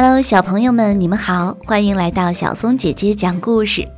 [0.00, 3.88] Hello，小朋友们，你们好，欢迎来到小松姐姐讲故事。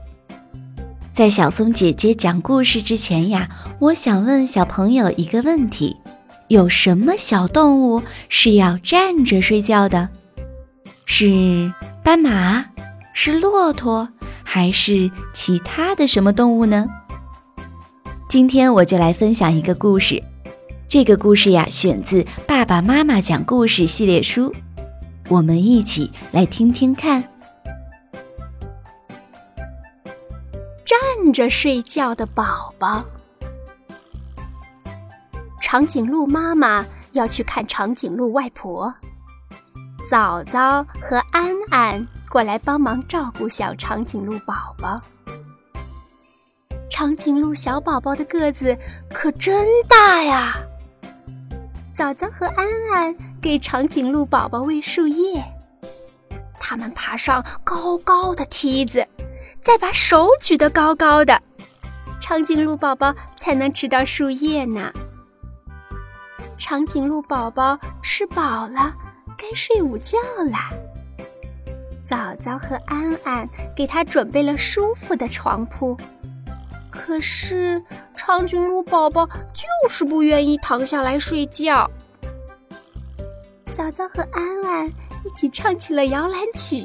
[1.12, 5.94] 在小松姐姐讲故事之前呀，我想问小朋友一个问题：
[6.48, 10.08] 有什么小动物是要站着睡觉的？
[11.04, 11.70] 是
[12.02, 12.64] 斑马？
[13.12, 14.08] 是骆驼？
[14.42, 16.86] 还是其他的什么动物呢？
[18.26, 20.22] 今天我就来分享一个故事。
[20.88, 24.54] 这个故事呀，选自《爸爸妈妈讲故事》系列书。
[25.30, 27.22] 我们一起来听听看。
[30.84, 33.04] 站着睡觉的宝宝，
[35.60, 38.92] 长颈鹿妈妈要去看长颈鹿外婆，
[40.10, 45.00] 早早和安安过来帮忙照顾小长颈鹿宝宝。
[46.90, 48.76] 长颈鹿小宝宝的个子
[49.14, 50.56] 可真大呀！
[51.92, 55.42] 早早和安安给长颈鹿宝宝喂树叶，
[56.60, 59.06] 他们爬上高高的梯子，
[59.62, 61.40] 再把手举得高高的，
[62.20, 64.92] 长颈鹿宝宝才能吃到树叶呢。
[66.58, 68.94] 长颈鹿宝宝吃饱了，
[69.38, 70.18] 该睡午觉
[70.50, 70.68] 啦。
[72.04, 75.96] 早早和安安给他准备了舒服的床铺，
[76.90, 77.82] 可是
[78.14, 81.90] 长颈鹿宝宝就是不愿意躺下来睡觉。
[83.80, 84.86] 早早和安安
[85.24, 86.84] 一起唱起了摇篮曲，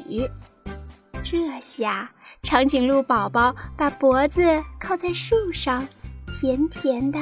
[1.21, 2.09] 这下
[2.41, 5.85] 长颈鹿宝宝把脖子靠在树上，
[6.31, 7.19] 甜甜的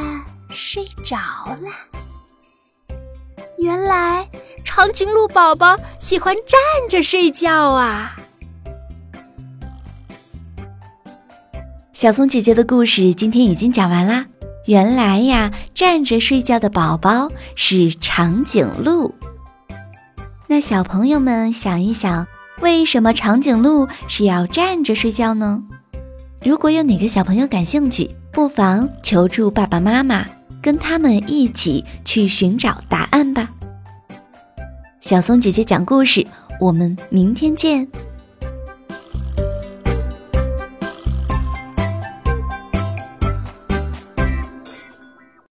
[0.52, 2.96] 睡着了。
[3.58, 4.30] 原来
[4.64, 8.16] 长颈鹿宝宝喜欢站着睡觉啊！
[11.94, 14.28] 小松姐姐的故事今天已经讲完啦。
[14.68, 19.12] 原来呀，站着睡觉的宝宝是长颈鹿。
[20.54, 22.28] 那小朋友们想一想，
[22.62, 25.64] 为什么长颈鹿是要站着睡觉呢？
[26.44, 30.24] 如果有哪个小朋友感兴趣，不妨求助爸爸妈妈，
[30.62, 33.50] 跟他们一起去寻找答案吧。
[35.02, 36.24] 小松姐姐讲故事，
[36.60, 37.88] 我们明天见。